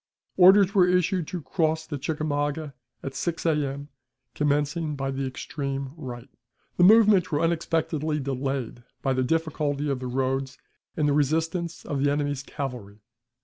[0.35, 3.89] Orders were issued to cross the Chickamauga at 6 A.M.,
[4.33, 6.27] commencing by the extreme right.
[6.77, 10.57] The movements were unexpectedly delayed by the difficulty of the roads
[10.97, 13.03] and the resistance of the enemy's cavalry.